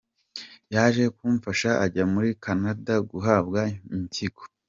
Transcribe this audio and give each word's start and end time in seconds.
Yaje 0.73 1.03
kumufasha 1.15 1.69
ajya 1.85 2.03
muri 2.13 2.29
Canada 2.45 2.93
guhabwa 3.09 3.61
impyiko. 3.95 4.43